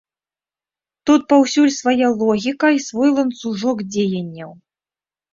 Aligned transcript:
Тут 1.09 1.25
паўсюль 1.33 1.67
свая 1.79 2.07
логіка 2.21 2.71
і 2.77 2.81
свой 2.85 3.09
ланцужок 3.19 3.77
дзеянняў. 3.97 4.49